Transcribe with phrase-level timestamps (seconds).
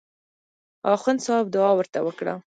[0.95, 2.33] اخندصاحب دعا ورته وکړه.